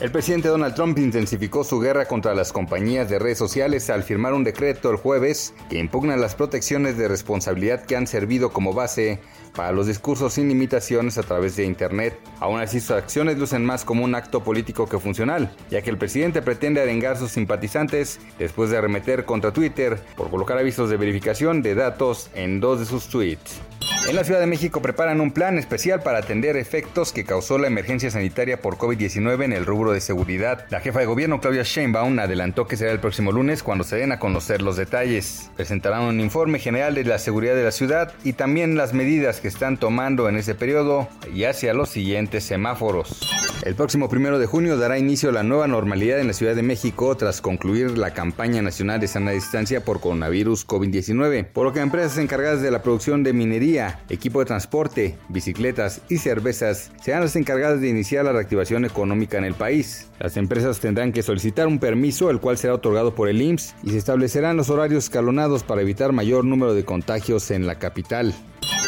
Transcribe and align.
El 0.00 0.12
presidente 0.12 0.46
Donald 0.46 0.76
Trump 0.76 0.96
intensificó 1.00 1.64
su 1.64 1.80
guerra 1.80 2.06
contra 2.06 2.32
las 2.32 2.52
compañías 2.52 3.10
de 3.10 3.18
redes 3.18 3.36
sociales 3.36 3.90
al 3.90 4.04
firmar 4.04 4.32
un 4.32 4.44
decreto 4.44 4.92
el 4.92 4.96
jueves 4.96 5.54
que 5.68 5.78
impugna 5.80 6.16
las 6.16 6.36
protecciones 6.36 6.96
de 6.96 7.08
responsabilidad 7.08 7.84
que 7.84 7.96
han 7.96 8.06
servido 8.06 8.52
como 8.52 8.72
base 8.72 9.18
para 9.56 9.72
los 9.72 9.88
discursos 9.88 10.34
sin 10.34 10.46
limitaciones 10.46 11.18
a 11.18 11.24
través 11.24 11.56
de 11.56 11.64
Internet. 11.64 12.16
Aún 12.38 12.60
así, 12.60 12.78
sus 12.78 12.92
acciones 12.92 13.38
lucen 13.38 13.64
más 13.64 13.84
como 13.84 14.04
un 14.04 14.14
acto 14.14 14.44
político 14.44 14.88
que 14.88 15.00
funcional, 15.00 15.50
ya 15.68 15.82
que 15.82 15.90
el 15.90 15.98
presidente 15.98 16.42
pretende 16.42 16.80
arengar 16.80 17.16
sus 17.16 17.32
simpatizantes 17.32 18.20
después 18.38 18.70
de 18.70 18.78
arremeter 18.78 19.24
contra 19.24 19.52
Twitter 19.52 19.98
por 20.16 20.30
colocar 20.30 20.58
avisos 20.58 20.90
de 20.90 20.96
verificación 20.96 21.60
de 21.60 21.74
datos 21.74 22.30
en 22.36 22.60
dos 22.60 22.78
de 22.78 22.86
sus 22.86 23.08
tweets. 23.08 23.60
En 24.06 24.16
la 24.16 24.24
Ciudad 24.24 24.40
de 24.40 24.46
México 24.46 24.80
preparan 24.80 25.20
un 25.20 25.30
plan 25.30 25.58
especial 25.58 26.02
para 26.02 26.18
atender 26.18 26.56
efectos 26.56 27.12
que 27.12 27.24
causó 27.24 27.58
la 27.58 27.66
emergencia 27.66 28.10
sanitaria 28.10 28.60
por 28.60 28.76
COVID-19 28.76 29.44
en 29.44 29.52
el 29.52 29.66
rubro 29.66 29.92
de 29.92 30.00
seguridad. 30.00 30.66
La 30.70 30.80
jefa 30.80 31.00
de 31.00 31.06
gobierno 31.06 31.40
Claudia 31.40 31.62
Sheinbaum 31.62 32.18
adelantó 32.18 32.66
que 32.66 32.76
será 32.76 32.92
el 32.92 33.00
próximo 33.00 33.32
lunes 33.32 33.62
cuando 33.62 33.84
se 33.84 33.96
den 33.96 34.12
a 34.12 34.18
conocer 34.18 34.62
los 34.62 34.76
detalles. 34.76 35.50
Presentarán 35.56 36.02
un 36.02 36.20
informe 36.20 36.58
general 36.58 36.94
de 36.94 37.04
la 37.04 37.18
seguridad 37.18 37.54
de 37.54 37.64
la 37.64 37.72
ciudad 37.72 38.12
y 38.24 38.32
también 38.32 38.76
las 38.76 38.94
medidas 38.94 39.40
que 39.40 39.48
están 39.48 39.76
tomando 39.76 40.28
en 40.28 40.36
ese 40.36 40.54
periodo 40.54 41.08
y 41.34 41.44
hacia 41.44 41.74
los 41.74 41.90
siguientes 41.90 42.44
semáforos. 42.44 43.47
El 43.62 43.74
próximo 43.74 44.08
primero 44.08 44.38
de 44.38 44.46
junio 44.46 44.76
dará 44.76 44.98
inicio 44.98 45.30
a 45.30 45.32
la 45.32 45.42
nueva 45.42 45.66
normalidad 45.66 46.20
en 46.20 46.28
la 46.28 46.32
Ciudad 46.32 46.54
de 46.54 46.62
México 46.62 47.16
tras 47.16 47.40
concluir 47.40 47.98
la 47.98 48.14
campaña 48.14 48.62
nacional 48.62 49.00
de 49.00 49.08
sana 49.08 49.32
distancia 49.32 49.84
por 49.84 50.00
coronavirus 50.00 50.64
COVID-19, 50.66 51.44
por 51.46 51.66
lo 51.66 51.72
que 51.72 51.80
empresas 51.80 52.18
encargadas 52.18 52.62
de 52.62 52.70
la 52.70 52.82
producción 52.82 53.24
de 53.24 53.32
minería, 53.32 54.00
equipo 54.10 54.38
de 54.38 54.46
transporte, 54.46 55.18
bicicletas 55.28 56.02
y 56.08 56.18
cervezas 56.18 56.92
serán 57.02 57.22
las 57.22 57.34
encargadas 57.34 57.80
de 57.80 57.88
iniciar 57.88 58.24
la 58.24 58.32
reactivación 58.32 58.84
económica 58.84 59.38
en 59.38 59.44
el 59.44 59.54
país. 59.54 60.08
Las 60.20 60.36
empresas 60.36 60.78
tendrán 60.78 61.12
que 61.12 61.24
solicitar 61.24 61.66
un 61.66 61.80
permiso, 61.80 62.30
el 62.30 62.38
cual 62.38 62.58
será 62.58 62.74
otorgado 62.74 63.14
por 63.16 63.28
el 63.28 63.42
IMSS, 63.42 63.74
y 63.82 63.90
se 63.90 63.98
establecerán 63.98 64.56
los 64.56 64.70
horarios 64.70 65.04
escalonados 65.04 65.64
para 65.64 65.82
evitar 65.82 66.12
mayor 66.12 66.44
número 66.44 66.74
de 66.74 66.84
contagios 66.84 67.50
en 67.50 67.66
la 67.66 67.78
capital. 67.80 68.34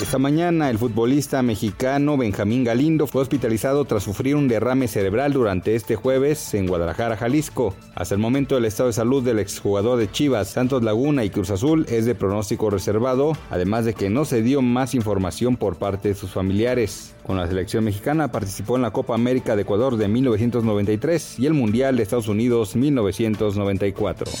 Esta 0.00 0.18
mañana 0.18 0.70
el 0.70 0.78
futbolista 0.78 1.42
mexicano 1.42 2.16
Benjamín 2.16 2.64
Galindo 2.64 3.06
fue 3.06 3.20
hospitalizado 3.20 3.84
tras 3.84 4.02
sufrir 4.02 4.34
un 4.34 4.48
derrame 4.48 4.88
cerebral 4.88 5.34
durante 5.34 5.74
este 5.74 5.94
jueves 5.94 6.54
en 6.54 6.66
Guadalajara, 6.66 7.18
Jalisco. 7.18 7.74
Hasta 7.94 8.14
el 8.14 8.20
momento 8.20 8.56
el 8.56 8.64
estado 8.64 8.86
de 8.86 8.94
salud 8.94 9.22
del 9.22 9.38
exjugador 9.38 9.98
de 9.98 10.10
Chivas, 10.10 10.48
Santos 10.48 10.82
Laguna 10.82 11.22
y 11.22 11.30
Cruz 11.30 11.50
Azul 11.50 11.84
es 11.90 12.06
de 12.06 12.14
pronóstico 12.14 12.70
reservado, 12.70 13.36
además 13.50 13.84
de 13.84 13.92
que 13.92 14.08
no 14.08 14.24
se 14.24 14.40
dio 14.40 14.62
más 14.62 14.94
información 14.94 15.56
por 15.56 15.76
parte 15.76 16.08
de 16.08 16.14
sus 16.14 16.30
familiares. 16.30 17.14
Con 17.22 17.36
la 17.36 17.46
selección 17.46 17.84
mexicana 17.84 18.32
participó 18.32 18.76
en 18.76 18.82
la 18.82 18.92
Copa 18.92 19.14
América 19.14 19.54
de 19.54 19.62
Ecuador 19.62 19.98
de 19.98 20.08
1993 20.08 21.38
y 21.38 21.46
el 21.46 21.52
Mundial 21.52 21.98
de 21.98 22.04
Estados 22.04 22.28
Unidos 22.28 22.74
1994. 22.74 24.32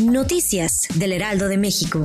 Noticias 0.00 0.88
del 0.96 1.12
Heraldo 1.12 1.46
de 1.46 1.58
México. 1.58 2.04